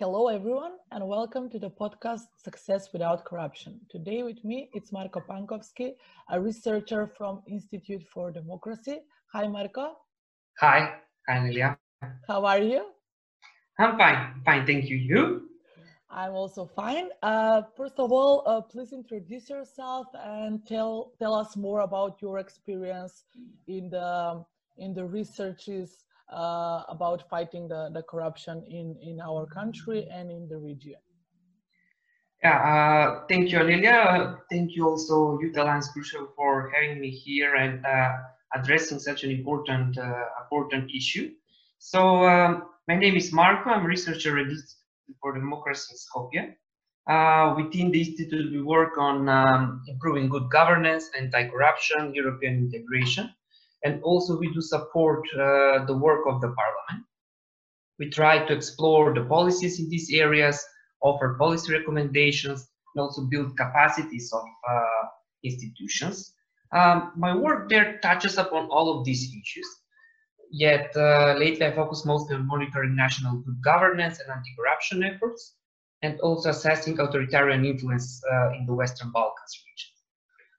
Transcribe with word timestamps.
Hello, 0.00 0.28
everyone, 0.28 0.74
and 0.92 1.04
welcome 1.08 1.50
to 1.50 1.58
the 1.58 1.70
podcast 1.70 2.28
Success 2.40 2.92
Without 2.92 3.24
Corruption. 3.24 3.80
Today 3.90 4.22
with 4.22 4.44
me, 4.44 4.70
it's 4.72 4.92
Marko 4.92 5.18
Pankovski, 5.18 5.94
a 6.30 6.40
researcher 6.40 7.10
from 7.18 7.42
Institute 7.48 8.04
for 8.14 8.30
Democracy. 8.30 9.00
Hi, 9.32 9.48
Marko. 9.48 9.96
Hi. 10.60 11.00
Hi, 11.28 11.38
Nelia. 11.40 11.76
How 12.28 12.44
are 12.46 12.60
you? 12.60 12.84
I'm 13.80 13.98
fine. 13.98 14.40
Fine, 14.44 14.66
thank 14.66 14.88
you. 14.88 14.96
You? 14.96 15.48
I'm 16.08 16.30
also 16.30 16.64
fine. 16.64 17.08
Uh, 17.24 17.62
first 17.76 17.98
of 17.98 18.12
all, 18.12 18.44
uh, 18.46 18.60
please 18.60 18.92
introduce 18.92 19.50
yourself 19.50 20.06
and 20.14 20.64
tell 20.64 21.10
tell 21.18 21.34
us 21.34 21.56
more 21.56 21.80
about 21.80 22.22
your 22.22 22.38
experience 22.38 23.24
in 23.66 23.90
the 23.90 24.44
in 24.76 24.94
the 24.94 25.04
researches 25.04 26.04
uh, 26.32 26.82
about 26.88 27.28
fighting 27.28 27.68
the, 27.68 27.90
the 27.92 28.02
corruption 28.02 28.62
in, 28.68 28.96
in 29.02 29.20
our 29.20 29.46
country 29.46 30.06
and 30.10 30.30
in 30.30 30.48
the 30.48 30.56
region. 30.56 30.96
Yeah, 32.42 32.58
uh, 32.58 33.26
thank 33.28 33.50
you, 33.50 33.58
Anelia. 33.58 34.38
Thank 34.50 34.76
you 34.76 34.86
also, 34.88 35.38
Youth 35.40 35.56
Alliance 35.56 35.88
Krusevo, 35.90 36.28
for 36.36 36.70
having 36.72 37.00
me 37.00 37.10
here 37.10 37.56
and 37.56 37.84
uh, 37.84 38.12
addressing 38.54 39.00
such 39.00 39.24
an 39.24 39.30
important 39.32 39.98
uh, 39.98 40.24
important 40.42 40.88
issue. 40.94 41.32
So, 41.78 42.24
um, 42.24 42.64
my 42.86 42.94
name 42.94 43.16
is 43.16 43.32
Marko. 43.32 43.70
I'm 43.70 43.84
researcher 43.84 44.38
at 44.38 44.46
Institute 44.46 44.76
for 45.20 45.34
Democracy 45.34 45.94
in 45.94 45.98
Skopje. 45.98 46.54
Uh, 47.08 47.56
within 47.56 47.90
the 47.90 48.00
Institute, 48.00 48.52
we 48.52 48.62
work 48.62 48.98
on 48.98 49.28
um, 49.28 49.82
improving 49.88 50.28
good 50.28 50.48
governance, 50.50 51.10
anti-corruption, 51.18 52.14
European 52.14 52.70
integration 52.70 53.34
and 53.84 54.02
also 54.02 54.38
we 54.38 54.52
do 54.52 54.60
support 54.60 55.20
uh, 55.34 55.84
the 55.86 55.96
work 55.96 56.26
of 56.26 56.40
the 56.40 56.48
parliament. 56.48 57.06
We 57.98 58.10
try 58.10 58.44
to 58.46 58.52
explore 58.52 59.14
the 59.14 59.24
policies 59.24 59.80
in 59.80 59.88
these 59.88 60.10
areas, 60.12 60.64
offer 61.02 61.36
policy 61.38 61.72
recommendations, 61.72 62.68
and 62.94 63.02
also 63.02 63.22
build 63.22 63.56
capacities 63.56 64.32
of 64.32 64.42
uh, 64.42 65.06
institutions. 65.44 66.34
Um, 66.72 67.12
my 67.16 67.34
work 67.34 67.68
there 67.68 67.98
touches 68.02 68.38
upon 68.38 68.68
all 68.70 68.98
of 68.98 69.04
these 69.04 69.24
issues, 69.24 69.68
yet 70.50 70.90
uh, 70.96 71.34
lately 71.38 71.66
I 71.66 71.72
focus 71.72 72.04
mostly 72.04 72.36
on 72.36 72.46
monitoring 72.46 72.94
national 72.94 73.38
good 73.38 73.60
governance 73.62 74.20
and 74.20 74.30
anti-corruption 74.30 75.02
efforts, 75.02 75.54
and 76.02 76.20
also 76.20 76.50
assessing 76.50 76.98
authoritarian 77.00 77.64
influence 77.64 78.22
uh, 78.30 78.50
in 78.52 78.66
the 78.66 78.74
Western 78.74 79.10
Balkans 79.12 79.64
region. 79.66 79.97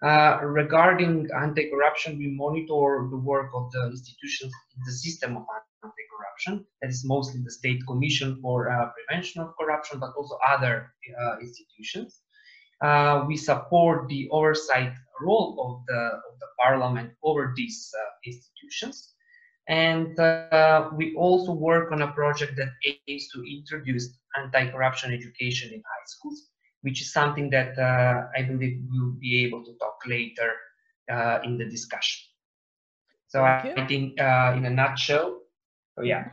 Uh, 0.02 0.40
regarding 0.44 1.28
anti-corruption, 1.36 2.18
we 2.18 2.28
monitor 2.28 3.08
the 3.12 3.18
work 3.18 3.52
of 3.54 3.70
the 3.72 3.88
institutions 3.88 4.54
in 4.76 4.82
the 4.86 4.92
system 4.92 5.36
of 5.36 5.44
anti-corruption. 5.84 6.66
That 6.82 6.90
is 6.90 7.04
mostly 7.06 7.42
the 7.42 7.52
State 7.52 7.82
Commission 7.86 8.40
for 8.42 8.72
uh, 8.72 8.92
Prevention 8.96 9.42
of 9.42 9.54
Corruption, 9.60 10.00
but 10.00 10.14
also 10.16 10.40
other 10.48 10.94
uh, 11.22 11.40
institutions. 11.42 12.22
Uh, 12.82 13.26
we 13.28 13.36
support 13.36 14.08
the 14.08 14.30
oversight 14.32 14.94
role 15.20 15.60
of 15.60 15.86
the, 15.88 16.02
of 16.02 16.40
the 16.40 16.48
parliament 16.64 17.12
over 17.22 17.54
these 17.58 17.92
uh, 18.00 18.06
institutions. 18.26 19.16
And 19.68 20.18
we 20.98 21.14
also 21.16 21.52
work 21.52 21.92
on 21.92 22.02
a 22.02 22.12
project 22.14 22.56
that 22.56 22.70
aims 22.88 23.28
to 23.34 23.44
introduce 23.44 24.18
anti-corruption 24.38 25.14
education 25.14 25.72
in 25.74 25.80
high 25.80 26.06
schools 26.06 26.49
which 26.82 27.02
is 27.02 27.12
something 27.12 27.50
that 27.50 27.78
uh, 27.78 28.28
I 28.38 28.44
believe 28.44 28.82
we'll 28.90 29.12
be 29.20 29.46
able 29.46 29.64
to 29.66 29.74
talk 29.74 29.98
later 30.08 30.54
uh, 31.12 31.40
in 31.44 31.58
the 31.58 31.66
discussion. 31.66 32.22
So 33.28 33.44
I, 33.44 33.74
I, 33.78 33.86
think 33.86 34.20
uh, 34.20 34.54
in 34.58 34.66
a 34.66 34.70
nutshell, 34.70 35.42
so 35.96 36.04
yeah. 36.04 36.30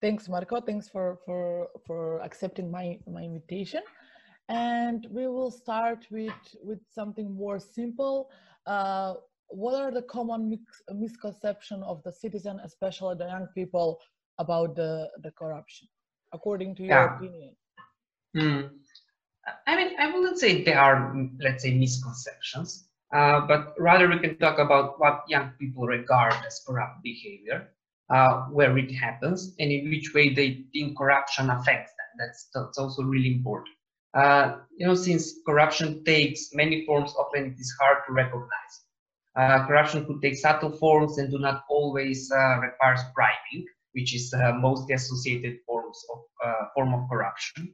Thanks, 0.00 0.28
Marko. 0.28 0.60
Thanks 0.60 0.88
for, 0.88 1.18
for, 1.24 1.68
for 1.86 2.20
accepting 2.20 2.70
my, 2.70 2.98
my 3.06 3.22
invitation. 3.22 3.82
And 4.48 5.06
we 5.10 5.28
will 5.28 5.50
start 5.50 6.06
with, 6.10 6.32
with 6.64 6.80
something 6.90 7.32
more 7.32 7.60
simple. 7.60 8.30
Uh, 8.66 9.14
what 9.48 9.74
are 9.74 9.92
the 9.92 10.02
common 10.02 10.58
misconceptions 10.92 11.84
of 11.86 12.02
the 12.02 12.12
citizen, 12.12 12.58
especially 12.64 13.16
the 13.16 13.26
young 13.26 13.46
people, 13.54 14.00
about 14.38 14.74
the, 14.74 15.08
the 15.22 15.30
corruption, 15.32 15.86
according 16.32 16.74
to 16.76 16.82
your 16.82 16.96
yeah. 16.96 17.16
opinion? 17.16 17.54
Mm. 18.36 18.70
I 19.66 19.76
mean, 19.76 19.98
I 19.98 20.12
wouldn't 20.12 20.38
say 20.38 20.62
there 20.62 20.78
are, 20.80 21.14
let's 21.40 21.62
say, 21.64 21.74
misconceptions, 21.74 22.88
uh, 23.12 23.40
but 23.46 23.74
rather 23.78 24.08
we 24.08 24.18
can 24.18 24.36
talk 24.38 24.58
about 24.58 25.00
what 25.00 25.24
young 25.28 25.50
people 25.58 25.86
regard 25.86 26.34
as 26.46 26.62
corrupt 26.66 27.02
behavior, 27.02 27.70
uh, 28.10 28.42
where 28.52 28.76
it 28.78 28.92
happens, 28.92 29.54
and 29.58 29.70
in 29.72 29.90
which 29.90 30.12
way 30.14 30.32
they 30.34 30.64
think 30.72 30.96
corruption 30.98 31.50
affects 31.50 31.92
them. 31.92 32.06
That's, 32.18 32.48
that's 32.54 32.78
also 32.78 33.02
really 33.02 33.34
important. 33.34 33.74
Uh, 34.14 34.58
you 34.76 34.86
know, 34.86 34.94
since 34.94 35.34
corruption 35.46 36.04
takes 36.04 36.50
many 36.54 36.84
forms, 36.86 37.14
often 37.18 37.46
it 37.46 37.60
is 37.60 37.74
hard 37.80 37.98
to 38.06 38.12
recognize. 38.12 38.74
Uh, 39.36 39.66
corruption 39.66 40.04
could 40.06 40.20
take 40.20 40.36
subtle 40.36 40.72
forms 40.72 41.18
and 41.18 41.30
do 41.30 41.38
not 41.38 41.64
always 41.70 42.30
uh, 42.30 42.58
requires 42.60 43.00
bribing, 43.14 43.66
which 43.92 44.14
is 44.14 44.32
uh, 44.34 44.52
mostly 44.54 44.94
associated 44.94 45.58
forms 45.66 45.98
of 46.12 46.20
form 46.74 46.94
of 46.94 47.08
corruption. 47.08 47.72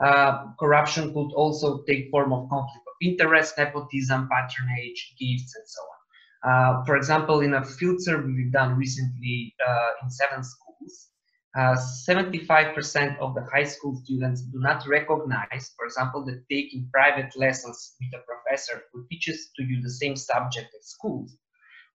Uh, 0.00 0.52
corruption 0.60 1.12
could 1.12 1.32
also 1.34 1.82
take 1.82 2.10
form 2.10 2.32
of 2.32 2.48
conflict 2.48 2.86
of 2.86 2.94
interest, 3.02 3.54
nepotism, 3.58 4.28
patronage, 4.30 5.14
gifts, 5.18 5.56
and 5.56 5.66
so 5.66 5.80
on. 5.82 5.98
Uh, 6.44 6.84
for 6.84 6.96
example, 6.96 7.40
in 7.40 7.54
a 7.54 7.64
field 7.64 8.00
survey 8.00 8.28
we've 8.28 8.52
done 8.52 8.76
recently 8.76 9.54
uh, 9.66 9.90
in 10.02 10.10
seven 10.10 10.44
schools, 10.44 11.08
75% 11.56 13.18
uh, 13.18 13.24
of 13.24 13.34
the 13.34 13.44
high 13.52 13.64
school 13.64 14.00
students 14.04 14.42
do 14.42 14.60
not 14.60 14.86
recognize, 14.86 15.72
for 15.76 15.84
example, 15.84 16.24
that 16.26 16.44
taking 16.48 16.88
private 16.92 17.36
lessons 17.36 17.96
with 18.00 18.20
a 18.20 18.24
professor 18.24 18.84
who 18.92 19.04
teaches 19.10 19.50
to 19.56 19.64
you 19.64 19.82
the 19.82 19.90
same 19.90 20.14
subject 20.14 20.68
at 20.72 20.84
school 20.84 21.26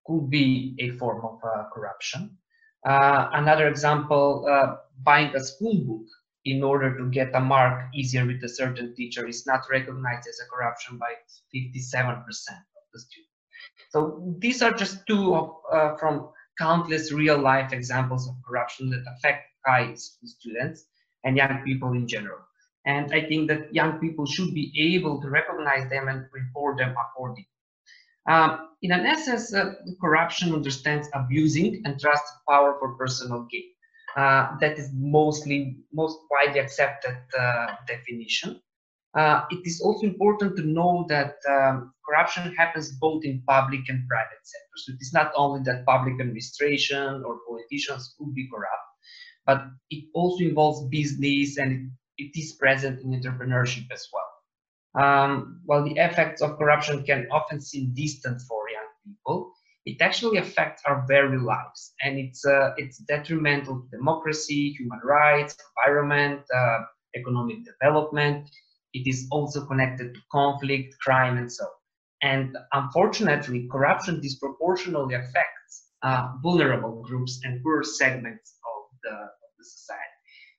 could 0.06 0.30
be 0.30 0.76
a 0.80 0.90
form 0.98 1.24
of 1.24 1.40
uh, 1.42 1.64
corruption. 1.74 2.38
Another 2.84 3.70
example, 3.70 4.46
buying 5.04 5.34
a 5.34 5.40
school 5.40 5.76
book 5.86 6.06
in 6.46 6.64
order 6.64 6.98
to 6.98 7.10
get 7.10 7.36
a 7.36 7.40
mark 7.40 7.90
easier 7.96 8.26
with 8.26 8.44
a 8.44 8.50
certain 8.50 8.94
teacher 8.96 9.28
is 9.28 9.46
not 9.46 9.62
recognized 9.70 10.28
as 10.28 10.40
a 10.40 10.50
corruption 10.50 10.98
by 10.98 11.14
57% 11.56 12.20
of 12.20 12.26
the 12.94 13.00
students. 13.00 13.30
So 13.90 14.36
these 14.40 14.62
are 14.62 14.74
just 14.74 15.06
two 15.08 15.36
of, 15.36 15.56
uh, 15.72 15.96
from 15.96 16.30
countless 16.58 17.12
real 17.12 17.38
life 17.38 17.72
examples 17.72 18.28
of 18.28 18.36
corruption 18.46 18.90
that 18.90 19.04
affect 19.16 19.48
high 19.66 19.94
school 19.96 20.28
students 20.28 20.86
and 21.24 21.38
young 21.38 21.64
people 21.64 21.94
in 21.94 22.08
general. 22.08 22.40
And 22.86 23.14
I 23.14 23.22
think 23.22 23.48
that 23.48 23.74
young 23.74 24.00
people 24.00 24.26
should 24.26 24.54
be 24.54 24.74
able 24.78 25.22
to 25.22 25.30
recognize 25.30 25.90
them 25.90 26.10
and 26.10 26.26
report 26.34 26.78
them 26.78 26.94
accordingly. 27.00 27.48
Um, 28.28 28.70
in 28.82 28.92
an 28.92 29.06
essence, 29.06 29.54
uh, 29.54 29.76
corruption 30.02 30.54
understands 30.54 31.10
abusing 31.14 31.82
and 31.86 32.00
trusted 32.00 32.38
power 32.48 32.78
for 32.80 32.96
personal 32.96 33.48
gain. 33.52 33.73
Uh, 34.16 34.56
that 34.60 34.78
is 34.78 34.92
mostly 34.94 35.78
most 35.92 36.20
widely 36.30 36.60
accepted 36.60 37.18
uh, 37.38 37.68
definition. 37.88 38.62
Uh, 39.16 39.42
it 39.50 39.62
is 39.66 39.82
also 39.82 40.06
important 40.06 40.56
to 40.56 40.64
know 40.64 41.06
that 41.10 41.36
um, 41.50 41.94
corruption 42.08 42.54
happens 42.56 42.92
both 43.00 43.24
in 43.24 43.44
public 43.48 43.82
and 43.90 44.08
private 44.08 44.44
sectors. 44.44 44.86
So 44.86 44.94
it 44.94 45.02
is 45.02 45.14
not 45.14 45.32
only 45.36 45.62
that 45.64 45.86
public 45.86 46.20
administration 46.20 47.24
or 47.26 47.40
politicians 47.48 48.14
could 48.18 48.34
be 48.34 48.48
corrupt, 48.50 48.90
but 49.46 49.66
it 49.90 50.06
also 50.14 50.44
involves 50.44 50.88
business 50.90 51.58
and 51.58 51.92
it, 52.18 52.26
it 52.26 52.40
is 52.40 52.54
present 52.54 53.02
in 53.02 53.20
entrepreneurship 53.20 53.86
as 53.92 54.08
well. 54.14 55.04
Um, 55.04 55.62
while 55.66 55.84
the 55.84 55.96
effects 55.98 56.42
of 56.42 56.58
corruption 56.58 57.04
can 57.04 57.28
often 57.32 57.62
seem 57.62 57.94
distant 57.96 58.42
for 58.42 58.70
young 58.70 58.90
people, 59.06 59.53
it 59.86 60.02
actually 60.02 60.38
affects 60.38 60.82
our 60.86 61.06
very 61.08 61.40
lives. 61.40 61.94
And 62.02 62.18
it's 62.18 62.46
uh, 62.46 62.72
it's 62.78 62.98
detrimental 63.00 63.82
to 63.82 63.88
democracy 63.98 64.74
human 64.78 65.00
rights 65.04 65.56
environment 65.78 66.42
uh, 66.56 66.80
economic 67.16 67.60
development. 67.66 68.50
It 68.94 69.08
is 69.08 69.28
also 69.32 69.66
connected 69.66 70.14
to 70.14 70.20
conflict 70.32 70.96
crime 71.04 71.38
and 71.38 71.52
so 71.52 71.66
and 72.22 72.58
unfortunately 72.74 73.68
corruption 73.72 74.22
disproportionately 74.22 75.16
affects 75.16 75.90
uh, 76.04 76.30
vulnerable 76.42 77.02
groups 77.04 77.40
and 77.44 77.62
poor 77.64 77.84
segments 77.84 78.56
of 78.66 78.84
the, 79.04 79.16
of 79.16 79.50
the 79.58 79.66
society. 79.66 80.00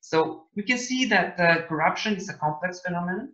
So 0.01 0.45
we 0.55 0.63
can 0.63 0.79
see 0.79 1.07
that 1.07 1.41
uh, 1.41 1.67
corruption 1.67 2.17
is 2.17 2.29
a 2.29 2.35
complex 2.35 2.81
phenomenon 2.81 3.33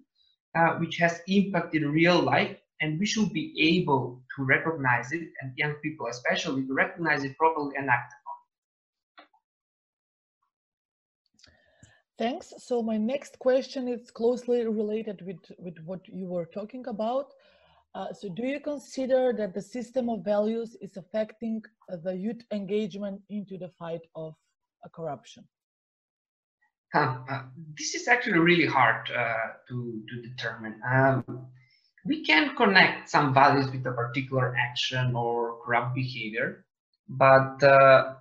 uh, 0.55 0.75
which 0.75 0.97
has 0.99 1.21
impact 1.27 1.75
in 1.75 1.91
real 1.91 2.21
life 2.21 2.57
and 2.81 2.99
we 2.99 3.07
should 3.07 3.33
be 3.33 3.53
able 3.59 4.23
to 4.37 4.45
recognize 4.45 5.13
it 5.13 5.29
and 5.41 5.53
young 5.57 5.75
people 5.83 6.07
especially 6.09 6.67
to 6.67 6.75
recognize 6.75 7.25
it 7.25 7.37
properly 7.37 7.75
and 7.77 7.89
act 7.89 8.13
upon 8.13 8.31
Thanks. 12.21 12.53
So 12.59 12.83
my 12.83 12.99
next 12.99 13.39
question 13.39 13.89
is 13.89 14.11
closely 14.11 14.67
related 14.67 15.23
with, 15.25 15.41
with 15.59 15.79
what 15.87 16.07
you 16.07 16.27
were 16.27 16.45
talking 16.45 16.87
about. 16.87 17.33
Uh, 17.95 18.13
so 18.13 18.29
do 18.29 18.43
you 18.45 18.61
consider 18.61 19.33
that 19.33 19.55
the 19.55 19.63
system 19.63 20.11
of 20.11 20.23
values 20.23 20.77
is 20.83 20.99
affecting 20.99 21.63
the 22.05 22.15
youth 22.15 22.43
engagement 22.53 23.23
into 23.31 23.57
the 23.57 23.71
fight 23.71 24.03
of 24.15 24.35
uh, 24.85 24.89
corruption? 24.91 25.45
Huh, 26.93 27.21
uh, 27.31 27.43
this 27.79 27.95
is 27.95 28.07
actually 28.07 28.39
really 28.39 28.67
hard 28.67 29.11
uh, 29.17 29.35
to, 29.69 30.03
to 30.11 30.21
determine. 30.29 30.79
Um, 30.93 31.47
we 32.05 32.25
can 32.25 32.57
connect 32.57 33.11
some 33.11 33.35
values 33.35 33.71
with 33.71 33.87
a 33.87 33.93
particular 33.93 34.55
action 34.57 35.15
or 35.15 35.59
corrupt 35.65 35.95
behavior, 35.95 36.65
but 37.09 37.63
uh, 37.63 38.15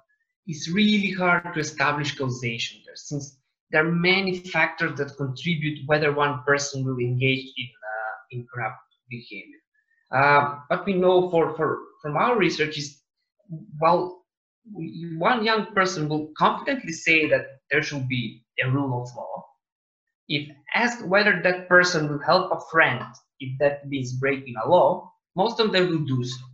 it's 0.47 0.69
really 0.69 1.11
hard 1.11 1.53
to 1.53 1.59
establish 1.59 2.17
causation 2.17 2.81
there 2.85 2.95
since 2.95 3.37
there 3.71 3.85
are 3.85 3.91
many 3.91 4.39
factors 4.39 4.97
that 4.97 5.15
contribute 5.15 5.79
whether 5.85 6.11
one 6.11 6.43
person 6.43 6.83
will 6.83 6.97
engage 6.97 7.45
in, 7.57 7.67
uh, 7.67 8.15
in 8.31 8.47
corrupt 8.51 8.77
behavior. 9.09 9.59
Uh, 10.11 10.55
what 10.67 10.85
we 10.85 10.93
know 10.93 11.29
for, 11.29 11.55
for, 11.55 11.77
from 12.01 12.17
our 12.17 12.37
research 12.37 12.77
is, 12.77 13.01
while 13.77 14.23
one 15.17 15.43
young 15.43 15.67
person 15.67 16.09
will 16.09 16.31
confidently 16.37 16.91
say 16.91 17.29
that 17.29 17.45
there 17.71 17.83
should 17.83 18.07
be 18.07 18.43
a 18.63 18.69
rule 18.69 19.03
of 19.03 19.15
law, 19.15 19.45
if 20.27 20.49
asked 20.73 21.05
whether 21.05 21.39
that 21.43 21.69
person 21.69 22.09
will 22.09 22.19
help 22.19 22.51
a 22.51 22.59
friend 22.71 23.03
if 23.39 23.57
that 23.59 23.87
means 23.87 24.13
breaking 24.13 24.55
a 24.63 24.69
law, 24.69 25.11
most 25.35 25.59
of 25.59 25.71
them 25.71 25.89
will 25.89 26.05
do 26.05 26.23
so. 26.23 26.45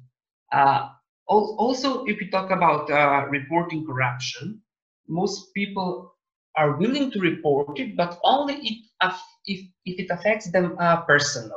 Uh, 0.51 0.89
also, 1.27 2.05
if 2.05 2.19
we 2.19 2.29
talk 2.29 2.51
about 2.51 2.89
uh, 2.91 3.25
reporting 3.29 3.85
corruption, 3.85 4.61
most 5.07 5.53
people 5.53 6.13
are 6.55 6.77
willing 6.77 7.11
to 7.11 7.19
report 7.19 7.79
it, 7.79 7.97
but 7.97 8.19
only 8.23 8.55
if, 9.01 9.15
if, 9.45 9.65
if 9.85 9.99
it 9.99 10.11
affects 10.11 10.51
them 10.51 10.75
uh, 10.79 11.01
personally. 11.01 11.51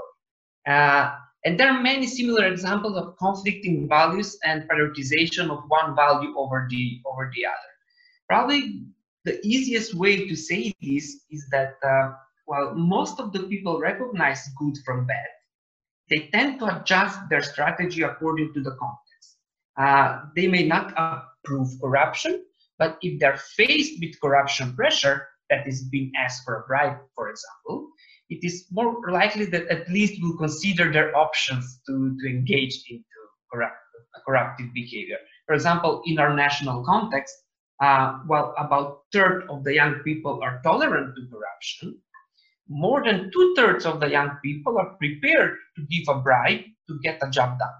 Uh, 0.66 1.14
and 1.44 1.58
there 1.58 1.70
are 1.70 1.80
many 1.80 2.06
similar 2.06 2.46
examples 2.46 2.96
of 2.96 3.16
conflicting 3.18 3.88
values 3.88 4.38
and 4.44 4.68
prioritization 4.68 5.50
of 5.50 5.62
one 5.68 5.94
value 5.94 6.34
over 6.36 6.66
the, 6.70 7.00
over 7.06 7.30
the 7.34 7.46
other. 7.46 7.70
Probably 8.28 8.86
the 9.24 9.38
easiest 9.46 9.94
way 9.94 10.26
to 10.26 10.34
say 10.34 10.74
this 10.82 11.24
is 11.30 11.46
that 11.50 11.74
uh, 11.86 12.12
while 12.48 12.74
most 12.74 13.20
of 13.20 13.32
the 13.32 13.42
people 13.44 13.78
recognize 13.78 14.48
good 14.58 14.74
from 14.84 15.06
bad, 15.06 15.30
they 16.08 16.30
tend 16.32 16.58
to 16.58 16.80
adjust 16.80 17.20
their 17.28 17.42
strategy 17.42 18.02
according 18.02 18.54
to 18.54 18.62
the 18.62 18.74
context. 18.80 19.36
Uh, 19.76 20.24
they 20.34 20.48
may 20.48 20.66
not 20.66 20.94
approve 20.96 21.68
corruption, 21.80 22.42
but 22.78 22.96
if 23.02 23.20
they're 23.20 23.36
faced 23.36 24.00
with 24.00 24.18
corruption 24.20 24.74
pressure, 24.74 25.28
that 25.50 25.68
is 25.68 25.88
being 25.88 26.10
asked 26.16 26.44
for 26.44 26.60
a 26.60 26.66
bribe, 26.66 26.98
for 27.14 27.28
example, 27.30 27.88
it 28.30 28.40
is 28.42 28.66
more 28.70 28.96
likely 29.10 29.46
that 29.46 29.68
at 29.68 29.88
least 29.88 30.20
will 30.22 30.36
consider 30.36 30.92
their 30.92 31.16
options 31.16 31.80
to, 31.86 32.16
to 32.20 32.28
engage 32.28 32.82
into 32.90 33.04
corrupt, 33.52 33.76
corruptive 34.26 34.72
behavior. 34.74 35.16
For 35.46 35.54
example, 35.54 36.02
in 36.06 36.18
our 36.18 36.34
national 36.34 36.84
context, 36.84 37.34
uh, 37.80 38.18
while 38.26 38.54
about 38.58 39.02
third 39.12 39.44
of 39.48 39.64
the 39.64 39.74
young 39.74 39.94
people 40.00 40.40
are 40.42 40.60
tolerant 40.62 41.14
to 41.16 41.22
corruption, 41.30 41.98
more 42.68 43.02
than 43.04 43.30
two 43.32 43.54
thirds 43.56 43.86
of 43.86 44.00
the 44.00 44.08
young 44.08 44.38
people 44.44 44.78
are 44.78 44.96
prepared 44.96 45.56
to 45.76 45.82
give 45.86 46.04
a 46.08 46.18
bribe 46.20 46.60
to 46.88 46.98
get 47.02 47.18
a 47.22 47.30
job 47.30 47.58
done. 47.58 47.78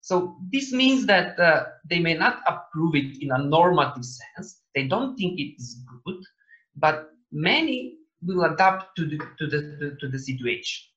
So 0.00 0.36
this 0.52 0.72
means 0.72 1.06
that 1.06 1.38
uh, 1.38 1.66
they 1.88 1.98
may 1.98 2.14
not 2.14 2.40
approve 2.46 2.94
it 2.94 3.22
in 3.22 3.30
a 3.30 3.38
normative 3.38 4.04
sense. 4.04 4.62
They 4.74 4.86
don't 4.86 5.16
think 5.16 5.38
it 5.38 5.54
is 5.58 5.84
good, 6.04 6.22
but 6.76 7.10
many 7.30 7.96
will 8.22 8.44
adapt 8.44 8.96
to 8.96 9.06
the, 9.06 9.18
to 9.38 9.46
the, 9.46 9.96
to 10.00 10.08
the 10.08 10.18
situation. 10.18 10.88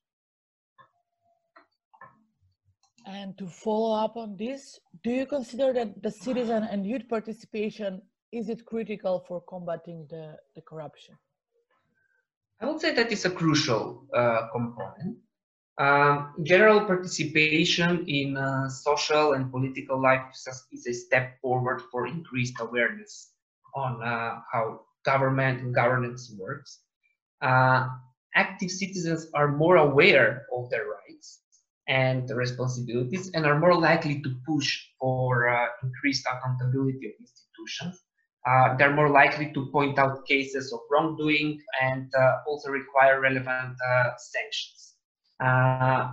And 3.04 3.36
to 3.38 3.48
follow 3.48 3.96
up 3.96 4.16
on 4.16 4.36
this, 4.36 4.78
do 5.02 5.10
you 5.10 5.26
consider 5.26 5.72
that 5.72 6.02
the 6.02 6.10
citizen 6.10 6.62
and 6.62 6.86
youth 6.86 7.08
participation 7.08 8.00
is 8.30 8.48
it 8.48 8.64
critical 8.64 9.24
for 9.28 9.42
combating 9.42 10.06
the, 10.08 10.36
the 10.54 10.62
corruption? 10.62 11.16
I 12.62 12.66
would 12.66 12.80
say 12.80 12.94
that 12.94 13.10
is 13.10 13.24
a 13.24 13.30
crucial 13.30 14.06
uh, 14.14 14.46
component. 14.52 15.18
Um, 15.78 16.34
general 16.44 16.84
participation 16.84 18.04
in 18.06 18.36
uh, 18.36 18.68
social 18.68 19.32
and 19.32 19.50
political 19.50 20.00
life 20.00 20.22
is 20.72 20.86
a 20.86 20.92
step 20.92 21.40
forward 21.40 21.82
for 21.90 22.06
increased 22.06 22.54
awareness 22.60 23.32
on 23.74 24.00
uh, 24.00 24.38
how 24.52 24.82
government 25.04 25.62
and 25.62 25.74
governance 25.74 26.32
works. 26.38 26.82
Uh, 27.40 27.88
active 28.36 28.70
citizens 28.70 29.26
are 29.34 29.48
more 29.48 29.78
aware 29.78 30.46
of 30.54 30.70
their 30.70 30.84
rights 30.86 31.40
and 31.88 32.30
responsibilities 32.30 33.32
and 33.34 33.44
are 33.44 33.58
more 33.58 33.74
likely 33.74 34.22
to 34.22 34.36
push 34.46 34.78
for 35.00 35.48
uh, 35.48 35.66
increased 35.82 36.24
accountability 36.30 37.08
of 37.08 37.12
institutions 37.18 38.04
uh, 38.44 38.76
they're 38.76 38.94
more 38.94 39.08
likely 39.08 39.52
to 39.52 39.66
point 39.70 39.98
out 39.98 40.26
cases 40.26 40.72
of 40.72 40.80
wrongdoing 40.90 41.60
and 41.80 42.12
uh, 42.14 42.38
also 42.46 42.70
require 42.70 43.20
relevant 43.20 43.76
uh, 43.88 44.10
sanctions. 44.18 44.94
Uh, 45.38 46.10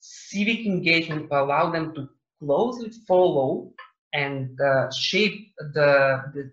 civic 0.00 0.66
engagement 0.66 1.30
will 1.30 1.44
allow 1.44 1.70
them 1.70 1.94
to 1.94 2.08
closely 2.40 2.90
follow 3.06 3.72
and 4.12 4.58
uh, 4.60 4.90
shape 4.90 5.52
the, 5.74 6.22
the, 6.34 6.50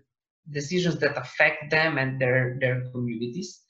decisions 0.52 0.96
that 0.98 1.18
affect 1.18 1.72
them 1.72 1.98
and 1.98 2.20
their, 2.20 2.56
their 2.60 2.88
communities. 2.92 3.62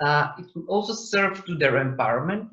Uh, 0.00 0.32
it 0.36 0.46
could 0.52 0.64
also 0.66 0.92
serve 0.92 1.44
to 1.44 1.54
their 1.54 1.74
empowerment 1.74 2.48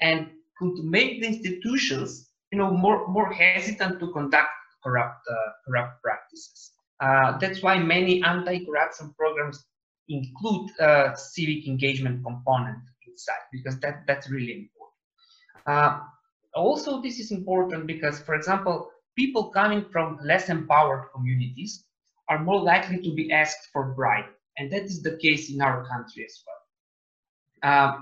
and 0.00 0.30
could 0.58 0.72
make 0.82 1.20
the 1.20 1.26
institutions 1.26 2.30
you 2.50 2.56
know, 2.56 2.70
more, 2.70 3.06
more 3.08 3.30
hesitant 3.30 4.00
to 4.00 4.10
conduct 4.12 4.48
corrupt, 4.82 5.20
corrupt 5.66 6.02
practices. 6.02 6.72
Uh, 7.00 7.38
that's 7.38 7.62
why 7.62 7.78
many 7.78 8.22
anti-corruption 8.22 9.14
programs 9.18 9.66
include 10.08 10.70
a 10.80 11.12
civic 11.16 11.66
engagement 11.66 12.24
component 12.24 12.78
inside 13.06 13.44
because 13.52 13.78
that, 13.80 14.06
that's 14.06 14.30
really 14.30 14.52
important. 14.52 14.76
Uh, 15.66 16.00
also, 16.54 17.02
this 17.02 17.18
is 17.18 17.32
important 17.32 17.86
because, 17.86 18.20
for 18.20 18.34
example, 18.34 18.90
people 19.16 19.50
coming 19.50 19.84
from 19.90 20.18
less 20.22 20.48
empowered 20.48 21.04
communities 21.14 21.84
are 22.28 22.38
more 22.38 22.60
likely 22.60 23.00
to 23.02 23.14
be 23.14 23.32
asked 23.32 23.68
for 23.72 23.92
bribe, 23.94 24.26
and 24.58 24.70
that 24.72 24.82
is 24.84 25.02
the 25.02 25.16
case 25.16 25.50
in 25.52 25.60
our 25.60 25.86
country 25.86 26.24
as 26.24 26.42
well. 26.46 26.56
Uh, 27.62 28.00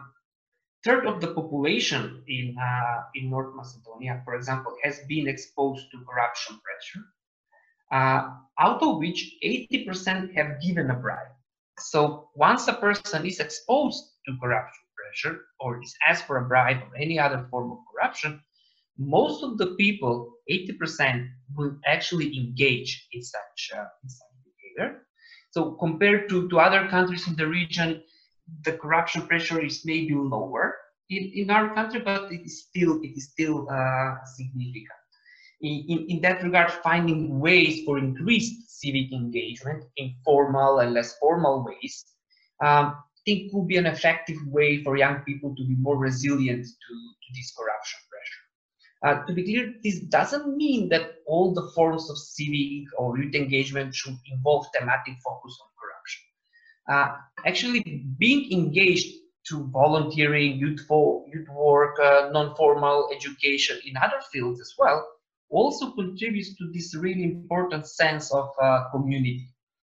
third 0.84 1.06
of 1.06 1.20
the 1.20 1.28
population 1.28 2.22
in 2.28 2.56
uh, 2.58 3.02
in 3.14 3.30
North 3.30 3.54
Macedonia, 3.54 4.22
for 4.24 4.34
example, 4.34 4.74
has 4.82 5.00
been 5.08 5.26
exposed 5.28 5.90
to 5.90 6.04
corruption 6.04 6.58
pressure, 6.64 7.04
uh, 7.94 8.30
out 8.58 8.82
of 8.82 8.98
which 8.98 9.36
80% 9.44 10.34
have 10.34 10.60
given 10.60 10.90
a 10.90 10.94
bribe. 10.94 11.34
So 11.78 12.28
once 12.34 12.66
a 12.66 12.74
person 12.74 13.24
is 13.24 13.38
exposed 13.40 14.02
to 14.26 14.36
corruption 14.42 14.82
pressure 14.98 15.40
or 15.60 15.80
is 15.80 15.94
asked 16.08 16.26
for 16.26 16.38
a 16.38 16.48
bribe 16.48 16.78
or 16.82 16.96
any 16.96 17.18
other 17.18 17.46
form 17.50 17.70
of 17.72 17.78
corruption, 17.92 18.40
most 18.98 19.42
of 19.42 19.58
the 19.58 19.74
people, 19.74 20.34
80%, 20.50 21.28
will 21.56 21.76
actually 21.86 22.36
engage 22.36 23.08
in 23.12 23.22
such, 23.22 23.70
uh, 23.74 23.86
in 24.02 24.08
such 24.08 24.34
behavior. 24.44 25.06
So 25.50 25.72
compared 25.72 26.28
to, 26.30 26.48
to 26.48 26.60
other 26.60 26.88
countries 26.88 27.28
in 27.28 27.36
the 27.36 27.46
region, 27.46 28.02
the 28.64 28.72
corruption 28.72 29.22
pressure 29.22 29.60
is 29.64 29.84
maybe 29.84 30.14
lower 30.14 30.76
in, 31.10 31.30
in 31.34 31.50
our 31.50 31.74
country, 31.74 32.00
but 32.00 32.32
it 32.32 32.42
is 32.44 32.64
still 32.64 33.00
it 33.02 33.16
is 33.16 33.30
still 33.30 33.68
uh, 33.70 34.16
significant 34.36 35.03
in, 35.64 36.06
in 36.08 36.20
that 36.20 36.42
regard, 36.42 36.70
finding 36.70 37.40
ways 37.40 37.84
for 37.84 37.98
increased 37.98 38.80
civic 38.80 39.12
engagement 39.12 39.84
in 39.96 40.14
formal 40.24 40.80
and 40.80 40.92
less 40.92 41.16
formal 41.18 41.64
ways, 41.64 42.04
um, 42.62 42.96
I 42.96 43.20
think 43.24 43.52
could 43.52 43.66
be 43.66 43.78
an 43.78 43.86
effective 43.86 44.36
way 44.46 44.82
for 44.82 44.96
young 44.96 45.20
people 45.20 45.54
to 45.56 45.66
be 45.66 45.76
more 45.76 45.96
resilient 45.96 46.64
to, 46.66 46.94
to 46.94 47.28
this 47.34 47.54
corruption 47.56 48.00
pressure. 48.10 49.22
Uh, 49.22 49.26
to 49.26 49.32
be 49.32 49.44
clear, 49.44 49.74
this 49.82 50.00
doesn't 50.00 50.56
mean 50.56 50.88
that 50.90 51.16
all 51.26 51.54
the 51.54 51.70
forms 51.74 52.10
of 52.10 52.18
civic 52.18 52.84
or 52.98 53.18
youth 53.18 53.34
engagement 53.34 53.94
should 53.94 54.16
involve 54.30 54.66
thematic 54.78 55.14
focus 55.24 55.58
on 55.62 55.68
corruption. 55.80 56.22
Uh, 56.90 57.16
actually, 57.46 58.04
being 58.18 58.52
engaged 58.52 59.14
to 59.46 59.66
volunteering, 59.72 60.58
youthful, 60.58 61.26
youth 61.32 61.48
work, 61.50 61.98
uh, 62.00 62.30
non-formal 62.32 63.10
education 63.14 63.78
in 63.84 63.94
other 63.96 64.20
fields 64.32 64.60
as 64.60 64.74
well 64.78 65.06
also 65.54 65.92
contributes 65.92 66.56
to 66.56 66.70
this 66.72 66.94
really 66.94 67.22
important 67.22 67.86
sense 67.86 68.32
of 68.32 68.50
uh, 68.60 68.90
community. 68.90 69.48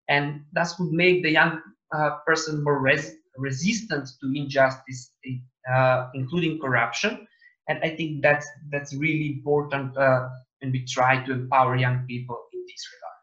And 0.09 0.43
thus 0.51 0.77
would 0.79 0.91
make 0.91 1.23
the 1.23 1.31
young 1.31 1.61
uh, 1.95 2.17
person 2.27 2.63
more 2.63 2.79
res 2.79 3.15
resistant 3.37 4.07
to 4.21 4.31
injustice 4.35 5.11
uh, 5.73 6.09
including 6.13 6.59
corruption. 6.59 7.27
And 7.69 7.79
i 7.87 7.89
think 7.95 8.21
that's 8.21 8.47
that's 8.71 8.93
really 8.93 9.27
important 9.37 9.97
uh, 9.97 10.27
when 10.59 10.71
we 10.71 10.85
try 10.85 11.23
to 11.25 11.31
empower 11.31 11.75
young 11.75 12.05
people 12.05 12.37
in 12.53 12.61
this 12.69 12.83
regard. 12.93 13.13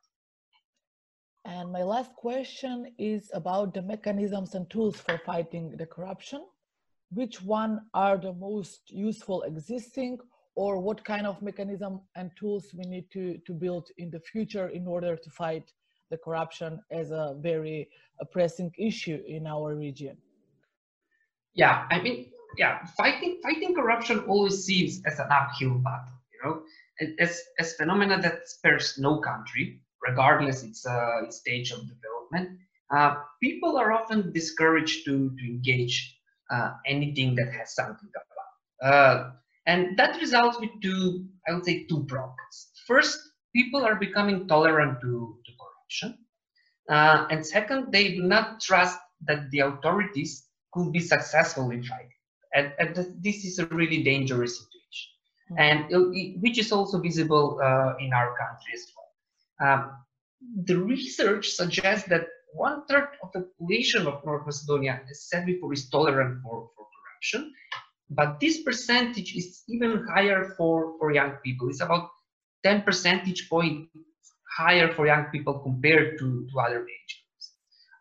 And 1.44 1.72
my 1.72 1.82
last 1.82 2.14
question 2.14 2.94
is 2.98 3.30
about 3.34 3.74
the 3.74 3.82
mechanisms 3.82 4.54
and 4.54 4.68
tools 4.70 4.96
for 4.96 5.18
fighting 5.26 5.76
the 5.76 5.86
corruption. 5.86 6.42
Which 7.12 7.42
one 7.42 7.80
are 7.92 8.16
the 8.16 8.32
most 8.32 8.90
useful 8.90 9.42
existing 9.42 10.18
or 10.54 10.78
what 10.78 11.04
kind 11.04 11.26
of 11.26 11.40
mechanism 11.42 12.00
and 12.16 12.30
tools 12.36 12.66
we 12.74 12.84
need 12.84 13.10
to, 13.10 13.38
to 13.46 13.52
build 13.52 13.88
in 13.98 14.10
the 14.10 14.20
future 14.20 14.68
in 14.68 14.86
order 14.86 15.16
to 15.16 15.30
fight 15.30 15.72
the 16.10 16.18
corruption 16.18 16.80
as 16.90 17.10
a 17.10 17.36
very 17.40 17.88
pressing 18.32 18.72
issue 18.78 19.22
in 19.26 19.46
our 19.46 19.74
region. 19.74 20.16
Yeah, 21.54 21.86
I 21.90 22.00
mean, 22.00 22.26
yeah, 22.58 22.84
fighting 22.96 23.40
fighting 23.42 23.74
corruption 23.74 24.20
always 24.20 24.64
seems 24.64 25.02
as 25.06 25.18
an 25.18 25.28
uphill 25.30 25.78
battle. 25.78 26.14
You 26.32 26.40
know, 26.44 26.62
as 27.18 27.42
as 27.58 27.74
phenomena 27.74 28.20
that 28.22 28.48
spares 28.48 28.98
no 28.98 29.18
country, 29.20 29.80
regardless 30.06 30.62
its 30.62 30.86
uh, 30.86 31.30
stage 31.30 31.70
of 31.70 31.80
development. 31.80 32.58
Uh, 32.90 33.22
people 33.40 33.76
are 33.76 33.92
often 33.92 34.32
discouraged 34.32 35.04
to 35.04 35.30
to 35.38 35.44
engage 35.44 36.18
uh, 36.50 36.72
anything 36.86 37.36
that 37.36 37.52
has 37.52 37.74
something 37.74 38.08
to 38.12 38.20
about. 38.82 39.39
Uh, 39.66 39.70
and 39.70 39.96
that 39.98 40.20
results 40.20 40.58
with 40.60 40.70
two, 40.82 41.24
I 41.48 41.52
would 41.54 41.64
say, 41.64 41.84
two 41.84 42.04
problems. 42.04 42.70
First, 42.86 43.18
people 43.54 43.84
are 43.84 43.94
becoming 43.94 44.48
tolerant 44.48 45.00
to, 45.00 45.38
to 45.44 45.52
corruption. 45.60 46.18
Uh, 46.88 47.26
and 47.30 47.46
second, 47.46 47.92
they 47.92 48.14
do 48.14 48.22
not 48.22 48.60
trust 48.60 48.98
that 49.26 49.50
the 49.50 49.60
authorities 49.60 50.46
could 50.72 50.92
be 50.92 51.00
successful 51.00 51.70
in 51.70 51.82
fighting. 51.82 52.08
And, 52.54 52.72
and 52.78 53.22
this 53.22 53.44
is 53.44 53.58
a 53.58 53.66
really 53.66 54.02
dangerous 54.02 54.58
situation, 54.58 55.10
mm 55.50 55.56
-hmm. 55.56 55.60
and 55.60 55.78
it, 55.90 56.40
which 56.42 56.58
is 56.58 56.72
also 56.72 57.00
visible 57.00 57.46
uh, 57.62 58.04
in 58.04 58.12
our 58.12 58.30
country 58.42 58.72
as 58.74 58.84
well. 58.94 59.10
Um, 59.66 59.82
the 60.66 60.76
research 60.76 61.46
suggests 61.50 62.08
that 62.08 62.24
one 62.54 62.82
third 62.88 63.08
of 63.22 63.30
the 63.32 63.42
population 63.42 64.06
of 64.06 64.24
North 64.24 64.44
Macedonia, 64.46 65.00
as 65.10 65.28
said 65.28 65.46
before, 65.46 65.72
is 65.72 65.88
tolerant 65.88 66.42
for, 66.42 66.70
for 66.74 66.86
corruption. 66.94 67.52
But 68.10 68.40
this 68.40 68.62
percentage 68.62 69.36
is 69.36 69.62
even 69.68 70.04
higher 70.12 70.54
for, 70.56 70.98
for 70.98 71.12
young 71.12 71.32
people. 71.44 71.68
It's 71.68 71.80
about 71.80 72.10
10 72.64 72.82
percentage 72.82 73.48
point 73.48 73.88
higher 74.56 74.92
for 74.92 75.06
young 75.06 75.26
people 75.26 75.60
compared 75.60 76.18
to, 76.18 76.46
to 76.50 76.60
other 76.60 76.80
age 76.82 77.12
groups. 77.22 77.52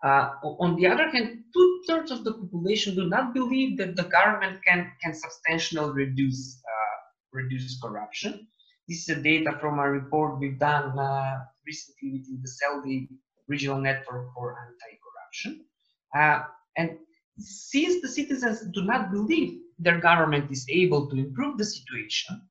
Uh, 0.03 0.31
on 0.43 0.75
the 0.77 0.87
other 0.87 1.09
hand, 1.09 1.43
two-thirds 1.53 2.09
of 2.11 2.23
the 2.23 2.33
population 2.33 2.95
do 2.95 3.07
not 3.07 3.33
believe 3.35 3.77
that 3.77 3.95
the 3.95 4.03
government 4.03 4.59
can, 4.65 4.91
can 5.03 5.13
substantially 5.13 5.91
reduce, 5.91 6.59
uh, 6.65 6.97
reduce 7.31 7.79
corruption. 7.79 8.47
This 8.87 9.07
is 9.07 9.17
a 9.17 9.21
data 9.21 9.57
from 9.61 9.77
a 9.77 9.87
report 9.87 10.39
we've 10.39 10.57
done 10.57 10.97
uh, 10.97 11.37
recently 11.67 12.13
within 12.13 12.41
the 12.41 12.49
SELDI 12.49 13.07
Regional 13.47 13.79
Network 13.79 14.33
for 14.33 14.57
Anti-Corruption. 14.57 15.65
Uh, 16.15 16.45
and 16.77 16.97
since 17.37 18.01
the 18.01 18.07
citizens 18.07 18.61
do 18.73 18.81
not 18.83 19.11
believe 19.11 19.59
their 19.79 19.99
government 19.99 20.51
is 20.51 20.65
able 20.69 21.09
to 21.09 21.17
improve 21.17 21.57
the 21.57 21.65
situation, 21.65 22.41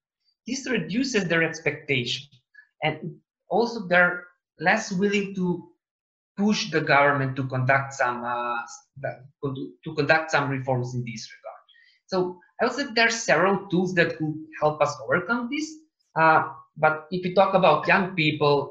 this 0.46 0.68
reduces 0.68 1.24
their 1.24 1.42
expectation 1.42 2.26
and 2.82 3.16
also 3.50 3.86
they're 3.88 4.24
less 4.60 4.92
willing 4.92 5.34
to 5.34 5.68
push 6.36 6.70
the 6.70 6.80
government 6.80 7.36
to 7.36 7.44
conduct 7.48 7.92
some 7.94 8.24
uh, 8.24 8.56
to 9.44 9.94
conduct 9.94 10.30
some 10.30 10.48
reforms 10.50 10.94
in 10.94 11.04
this 11.04 11.28
regard. 11.36 11.62
So 12.06 12.40
I 12.60 12.64
would 12.64 12.74
say 12.74 12.84
there 12.94 13.06
are 13.06 13.10
several 13.10 13.66
tools 13.68 13.94
that 13.94 14.16
could 14.18 14.34
help 14.60 14.80
us 14.82 14.96
overcome 15.04 15.48
this. 15.50 15.70
Uh, 16.16 16.44
but 16.76 17.06
if 17.10 17.24
we 17.24 17.34
talk 17.34 17.54
about 17.54 17.86
young 17.86 18.14
people, 18.14 18.70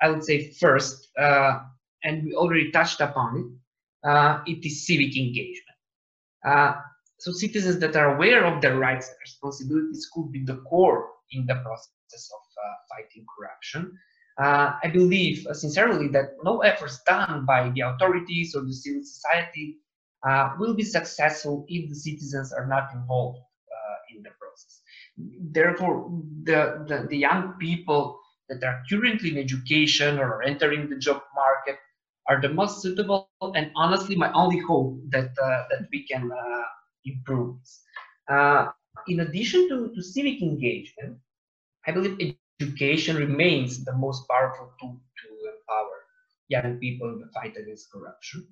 I 0.00 0.10
would 0.10 0.24
say 0.24 0.52
first, 0.60 1.08
uh, 1.18 1.60
and 2.04 2.24
we 2.24 2.34
already 2.34 2.70
touched 2.72 3.00
upon 3.00 3.36
it, 3.38 4.08
uh, 4.08 4.40
it 4.46 4.64
is 4.66 4.86
civic 4.86 5.16
engagement. 5.16 5.76
So 7.22 7.30
citizens 7.30 7.78
that 7.78 7.94
are 7.94 8.16
aware 8.16 8.44
of 8.44 8.60
their 8.60 8.76
rights 8.76 9.06
and 9.06 9.16
responsibilities 9.20 10.10
could 10.12 10.32
be 10.32 10.42
the 10.44 10.56
core 10.68 11.08
in 11.30 11.46
the 11.46 11.54
process 11.54 12.24
of 12.34 12.42
uh, 12.58 12.74
fighting 12.90 13.24
corruption. 13.32 13.96
Uh, 14.42 14.72
I 14.82 14.88
believe 14.88 15.46
uh, 15.46 15.54
sincerely 15.54 16.08
that 16.08 16.30
no 16.42 16.62
efforts 16.62 17.00
done 17.06 17.46
by 17.46 17.70
the 17.70 17.82
authorities 17.82 18.56
or 18.56 18.64
the 18.64 18.72
civil 18.72 19.04
society 19.04 19.78
uh, 20.28 20.54
will 20.58 20.74
be 20.74 20.82
successful 20.82 21.64
if 21.68 21.88
the 21.88 21.94
citizens 21.94 22.52
are 22.52 22.66
not 22.66 22.92
involved 22.92 23.38
uh, 23.38 24.16
in 24.16 24.24
the 24.24 24.30
process. 24.40 24.82
Therefore, 25.16 26.10
the, 26.42 26.84
the, 26.88 27.06
the, 27.08 27.16
young 27.16 27.52
people 27.60 28.18
that 28.48 28.64
are 28.64 28.82
currently 28.90 29.30
in 29.30 29.38
education 29.38 30.18
or 30.18 30.42
entering 30.42 30.90
the 30.90 30.96
job 30.96 31.22
market 31.36 31.78
are 32.28 32.40
the 32.40 32.48
most 32.48 32.82
suitable 32.82 33.30
and 33.54 33.70
honestly 33.76 34.16
my 34.16 34.32
only 34.32 34.58
hope 34.58 34.98
that, 35.10 35.30
uh, 35.40 35.62
that 35.70 35.86
we 35.92 36.04
can 36.04 36.28
uh, 38.28 38.66
in 39.08 39.20
addition 39.20 39.68
to, 39.68 39.92
to 39.94 40.02
civic 40.02 40.42
engagement, 40.42 41.18
I 41.86 41.92
believe 41.92 42.34
education 42.60 43.16
remains 43.16 43.84
the 43.84 43.94
most 43.96 44.28
powerful 44.28 44.72
tool 44.80 45.00
to 45.20 45.28
empower 45.50 45.96
young 46.48 46.78
people 46.78 47.08
in 47.10 47.20
the 47.20 47.30
fight 47.32 47.56
against 47.56 47.90
corruption. 47.90 48.46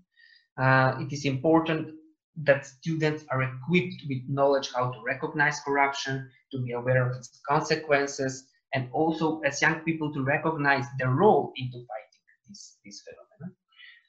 Uh, 0.59 0.97
it 1.01 1.13
is 1.13 1.25
important 1.25 1.95
that 2.43 2.67
students 2.67 3.25
are 3.31 3.43
equipped 3.43 4.03
with 4.09 4.23
knowledge 4.29 4.71
how 4.75 4.91
to 4.91 5.03
recognize 5.05 5.61
corruption, 5.61 6.29
to 6.53 6.59
be 6.59 6.73
aware 6.73 7.09
of 7.09 7.17
its 7.17 7.41
consequences, 7.49 8.49
and 8.75 8.89
also 8.93 9.41
as 9.41 9.61
young 9.61 9.81
people 9.81 10.13
to 10.13 10.23
recognize 10.23 10.87
their 10.99 11.11
role 11.11 11.53
into 11.57 11.79
fighting 11.79 12.25
this, 12.49 12.79
this 12.85 13.03
phenomenon. 13.05 13.57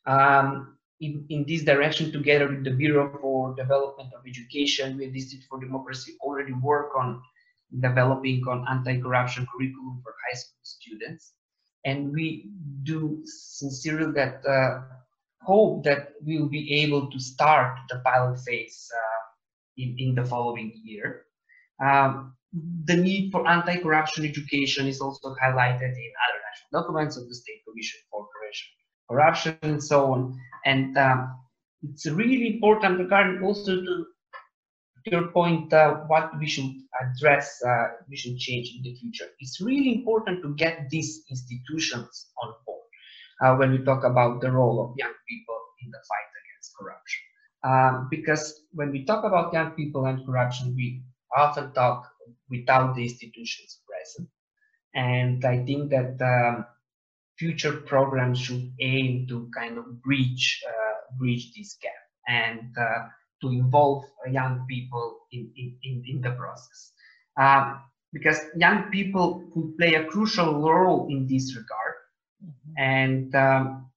Um, 0.06 0.78
in, 1.02 1.26
in 1.30 1.46
this 1.48 1.64
direction, 1.64 2.12
together 2.12 2.48
with 2.48 2.64
the 2.64 2.72
Bureau 2.72 3.18
for 3.20 3.56
Development 3.56 4.10
of 4.14 4.22
Education, 4.26 4.98
we 4.98 5.06
Institute 5.06 5.44
for 5.50 5.60
Democracy 5.60 6.14
already 6.22 6.54
work 6.54 6.96
on 6.96 7.22
developing 7.80 8.44
on 8.48 8.66
anti-corruption 8.70 9.48
curriculum 9.52 10.00
for 10.04 10.14
high 10.30 10.38
school 10.38 10.60
students. 10.62 11.34
And 11.86 12.14
we 12.14 12.52
do 12.84 13.22
sincerely 13.26 14.12
that 14.14 14.46
uh, 14.46 14.82
hope 15.42 15.84
that 15.86 16.14
we 16.24 16.38
will 16.40 16.50
be 16.50 16.84
able 16.84 17.10
to 17.10 17.20
start 17.20 17.80
the 17.90 18.00
pilot 18.06 18.40
phase 18.40 18.88
uh, 18.94 19.24
in, 19.78 19.96
in 19.98 20.16
the 20.16 20.24
following 20.24 20.72
year. 20.84 21.26
Um, 21.84 22.36
the 22.86 22.96
need 22.96 23.32
for 23.32 23.48
anti-corruption 23.48 24.26
education 24.26 24.86
is 24.86 25.02
also 25.02 25.34
highlighted 25.42 25.82
in 25.82 26.12
other 26.26 26.40
national 26.48 26.84
documents 26.84 27.18
of 27.18 27.28
the 27.28 27.34
State 27.34 27.62
Commission 27.68 28.02
for 28.12 28.28
Prevention 28.28 28.68
Corruption 29.10 29.58
and 29.64 29.84
so 29.84 30.14
on. 30.14 30.40
And 30.66 30.98
um, 30.98 31.36
it's 31.84 32.06
really 32.06 32.56
important 32.56 33.00
regarding 33.00 33.44
also 33.44 33.82
to 33.82 34.06
your 35.06 35.28
point, 35.30 35.74
uh, 35.74 35.96
what 36.08 36.38
we 36.40 36.48
should 36.48 36.72
address, 37.02 37.60
uh, 37.68 37.88
we 38.10 38.16
should 38.16 38.38
change 38.38 38.74
in 38.76 38.84
the 38.84 38.96
future. 38.96 39.26
It's 39.40 39.60
really 39.60 39.96
important 39.96 40.44
to 40.44 40.54
get 40.56 40.90
these 40.90 41.24
institutions 41.30 42.28
on 42.44 42.54
board 42.66 42.86
uh, 43.42 43.56
when 43.56 43.72
we 43.72 43.80
talk 43.84 44.04
about 44.04 44.42
the 44.42 44.52
role 44.52 44.84
of 44.84 44.96
young 44.98 45.14
people 45.28 45.58
in 45.84 45.90
the 45.90 45.98
fight 45.98 46.30
against 46.42 46.78
corruption. 46.78 47.22
Um, 47.64 48.08
because 48.10 48.62
when 48.74 48.92
we 48.92 49.06
talk 49.06 49.24
about 49.24 49.54
young 49.54 49.72
people 49.72 50.06
and 50.06 50.26
corruption, 50.26 50.76
we 50.76 51.04
often 51.36 51.74
talk 51.74 52.08
without 52.50 52.96
the 52.96 53.04
institutions 53.04 53.80
present. 53.88 54.30
And 54.94 55.46
I 55.46 55.64
think 55.64 55.90
that 55.92 56.22
um, 56.22 56.66
future 57.42 57.76
programs 57.94 58.40
should 58.40 58.66
aim 58.80 59.26
to 59.30 59.50
kind 59.60 59.76
of 59.80 59.86
bridge 60.06 60.46
uh, 60.72 61.18
breach 61.18 61.46
this 61.56 61.78
gap. 61.82 62.02
And 62.28 62.70
uh, 62.78 63.02
to 63.42 63.50
involve 63.50 64.06
young 64.30 64.66
people 64.70 65.22
in, 65.32 65.52
in, 65.58 66.04
in, 66.06 66.22
the 66.22 66.32
process. 66.32 66.94
Um, 67.38 67.82
because 68.14 68.40
young 68.56 68.92
people 68.92 69.44
could 69.54 69.78
play 69.78 69.96
a 69.96 70.06
crucial 70.06 70.62
role 70.62 71.08
in 71.10 71.28
this 71.28 71.56
regard. 71.56 71.96
Mm-hmm. 72.44 72.74
And 72.78 73.36
um, 73.36 73.92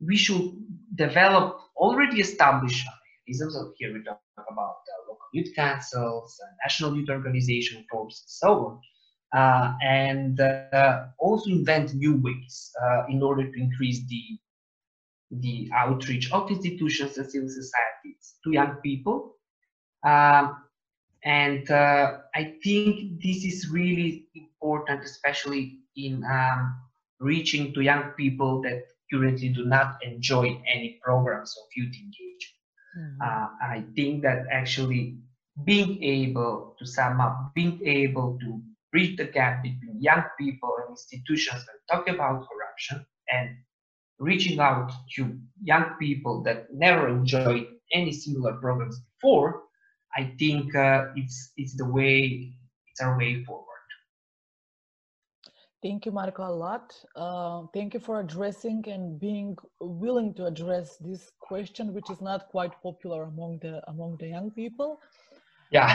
we 0.00 0.16
should 0.16 0.52
develop 0.94 1.60
already 1.76 2.20
established 2.20 2.86
mechanisms. 3.26 3.54
So 3.54 3.72
here 3.76 3.92
we 3.92 4.02
talk 4.02 4.20
about 4.36 4.78
uh, 4.82 5.08
local 5.08 5.26
youth 5.32 5.54
councils, 5.54 6.40
national 6.64 6.96
youth 6.96 7.10
organization 7.10 7.84
forms, 7.90 8.22
and 8.24 8.30
so 8.30 8.66
on. 8.66 8.80
Uh, 9.36 9.74
and 9.82 10.40
uh, 10.40 11.04
also 11.18 11.50
invent 11.50 11.92
new 11.92 12.16
ways 12.22 12.72
uh, 12.82 13.02
in 13.10 13.22
order 13.22 13.44
to 13.52 13.60
increase 13.60 14.00
the 14.06 14.24
the 15.30 15.68
outreach 15.74 16.32
of 16.32 16.50
institutions 16.50 17.18
and 17.18 17.30
civil 17.30 17.48
societies 17.48 18.36
to 18.42 18.52
young 18.52 18.76
people. 18.76 19.36
Um, 20.06 20.56
and 21.24 21.68
uh, 21.70 22.18
I 22.34 22.54
think 22.62 23.20
this 23.20 23.44
is 23.44 23.68
really 23.70 24.28
important, 24.34 25.04
especially 25.04 25.80
in 25.96 26.22
um, 26.24 26.76
reaching 27.20 27.74
to 27.74 27.80
young 27.82 28.12
people 28.16 28.62
that 28.62 28.84
currently 29.12 29.50
do 29.50 29.66
not 29.66 29.98
enjoy 30.02 30.62
any 30.72 30.98
programs 31.02 31.54
of 31.60 31.66
youth 31.76 31.94
engagement. 31.94 32.56
Mm 32.98 33.16
uh, 33.26 33.48
I 33.60 33.84
think 33.94 34.22
that 34.22 34.46
actually 34.50 35.18
being 35.64 36.02
able 36.02 36.76
to 36.78 36.86
sum 36.86 37.20
up, 37.20 37.52
being 37.54 37.80
able 37.84 38.38
to 38.40 38.62
bridge 38.96 39.16
the 39.18 39.26
gap 39.38 39.62
between 39.62 40.00
young 40.00 40.24
people 40.40 40.72
and 40.80 40.88
institutions 40.96 41.60
that 41.66 41.78
talk 41.92 42.08
about 42.08 42.46
corruption 42.48 43.04
and 43.30 43.48
reaching 44.18 44.58
out 44.58 44.90
to 45.14 45.20
young 45.62 45.86
people 46.00 46.42
that 46.46 46.58
never 46.72 47.08
enjoyed 47.08 47.66
any 47.92 48.12
similar 48.12 48.54
programs 48.54 48.98
before, 49.10 49.48
I 50.16 50.22
think 50.38 50.74
uh, 50.74 51.00
it's 51.14 51.52
it's 51.60 51.74
the 51.76 51.88
way 51.96 52.52
it's 52.88 53.00
our 53.02 53.18
way 53.18 53.44
forward. 53.44 53.64
Thank 55.82 56.06
you, 56.06 56.12
Marko, 56.12 56.42
a 56.42 56.56
lot. 56.66 56.86
Uh, 57.14 57.66
thank 57.74 57.92
you 57.94 58.00
for 58.00 58.20
addressing 58.20 58.82
and 58.94 59.20
being 59.20 59.56
willing 59.78 60.32
to 60.38 60.46
address 60.46 60.96
this 61.08 61.22
question, 61.38 61.92
which 61.92 62.08
is 62.14 62.20
not 62.22 62.48
quite 62.48 62.72
popular 62.82 63.24
among 63.24 63.58
the 63.64 63.74
among 63.92 64.16
the 64.20 64.28
young 64.36 64.50
people. 64.50 64.90
Yeah, 65.70 65.90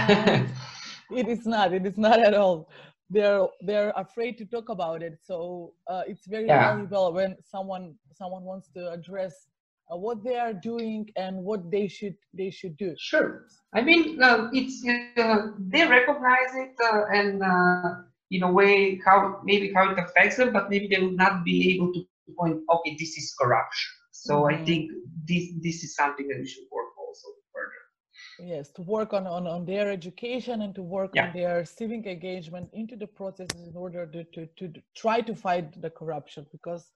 it 1.22 1.28
is 1.28 1.46
not. 1.46 1.74
It 1.74 1.86
is 1.92 1.98
not 1.98 2.20
at 2.20 2.36
all. 2.36 2.70
They're 3.12 3.46
they're 3.68 3.94
afraid 3.96 4.38
to 4.40 4.46
talk 4.46 4.70
about 4.70 5.04
it. 5.04 5.20
So 5.22 5.74
uh, 5.88 6.04
it's 6.08 6.26
very 6.26 6.48
yeah. 6.48 6.72
valuable 6.72 7.14
when 7.14 7.36
someone 7.44 7.96
someone 8.14 8.44
wants 8.44 8.70
to 8.76 8.92
address 8.92 9.48
uh, 9.92 9.98
what 9.98 10.24
they 10.24 10.38
are 10.38 10.54
doing 10.54 11.10
and 11.18 11.44
what 11.44 11.70
they 11.70 11.88
should 11.88 12.16
they 12.34 12.50
should 12.50 12.78
do. 12.78 12.96
Sure. 12.98 13.48
I 13.74 13.82
mean, 13.82 14.22
uh, 14.24 14.50
it's 14.54 14.80
uh, 14.88 15.52
they 15.60 15.86
recognize 15.86 16.52
it 16.56 16.76
uh, 16.84 17.04
and 17.14 17.44
uh, 17.44 17.96
in 18.32 18.44
a 18.44 18.52
way 18.52 19.02
how 19.06 19.42
maybe 19.44 19.74
how 19.76 19.92
it 19.92 20.00
affects 20.00 20.38
them, 20.38 20.54
but 20.54 20.70
maybe 20.70 20.88
they 20.88 21.02
will 21.02 21.18
not 21.26 21.44
be 21.44 21.76
able 21.76 21.92
to 21.94 22.06
point. 22.38 22.62
Okay, 22.70 22.96
this 22.98 23.18
is 23.18 23.36
corruption. 23.40 23.92
So 24.12 24.44
mm-hmm. 24.44 24.62
I 24.62 24.66
think 24.66 24.92
this 25.26 25.50
this 25.62 25.84
is 25.84 25.96
something 25.96 26.28
that 26.28 26.40
we 26.40 26.48
should 26.48 26.64
work 26.71 26.71
also 26.71 26.71
further. 26.71 26.71
Yes, 28.44 28.72
to 28.72 28.82
work 28.82 29.14
on 29.14 29.28
on, 29.28 29.46
on 29.46 29.66
their 29.66 29.92
education 29.92 30.62
and 30.62 30.74
to 30.74 30.82
work 30.82 31.12
yeah. 31.14 31.28
on 31.28 31.34
their 31.34 31.64
civic 31.64 32.08
engagement 32.08 32.70
into 32.74 32.96
the 32.96 33.06
processes 33.06 33.68
in 33.68 33.76
order 33.76 34.06
to, 34.08 34.24
to 34.24 34.48
to 34.58 34.82
try 34.96 35.22
to 35.22 35.36
fight 35.36 35.80
the 35.82 35.90
corruption 35.90 36.48
because 36.52 36.92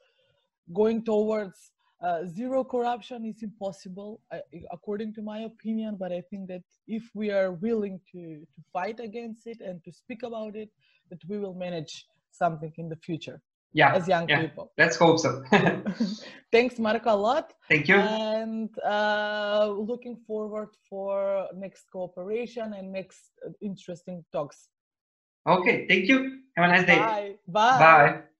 going 0.73 1.03
towards 1.03 1.71
uh, 2.01 2.25
zero 2.25 2.63
corruption 2.63 3.25
is 3.25 3.43
impossible 3.43 4.21
uh, 4.31 4.39
according 4.71 5.13
to 5.13 5.21
my 5.21 5.39
opinion 5.41 5.95
but 5.97 6.11
i 6.11 6.21
think 6.29 6.47
that 6.47 6.63
if 6.87 7.03
we 7.13 7.31
are 7.31 7.51
willing 7.51 7.99
to 8.11 8.21
to 8.55 8.61
fight 8.73 8.99
against 8.99 9.47
it 9.47 9.61
and 9.61 9.83
to 9.83 9.91
speak 9.91 10.23
about 10.23 10.55
it 10.55 10.69
that 11.09 11.19
we 11.29 11.37
will 11.37 11.53
manage 11.53 12.05
something 12.31 12.73
in 12.77 12.89
the 12.89 12.97
future 12.97 13.39
yeah 13.75 13.93
as 13.93 14.07
young 14.07 14.27
yeah. 14.27 14.41
people. 14.41 14.71
Let's 14.77 14.95
hope 14.95 15.19
so. 15.19 15.43
Thanks 16.51 16.79
marko 16.79 17.11
a 17.11 17.19
lot. 17.27 17.53
Thank 17.69 17.87
you. 17.87 17.97
And 17.97 18.69
uh, 18.83 19.67
looking 19.91 20.15
forward 20.27 20.69
for 20.89 21.47
next 21.53 21.91
cooperation 21.91 22.73
and 22.73 22.91
next 22.91 23.21
uh, 23.45 23.51
interesting 23.61 24.23
talks. 24.31 24.69
Okay 25.45 25.85
thank 25.87 26.07
you. 26.07 26.17
Have 26.55 26.69
a 26.69 26.73
nice 26.73 26.87
day. 26.87 26.97
Bye. 26.97 27.35
Bye, 27.47 27.79
bye. 27.79 28.34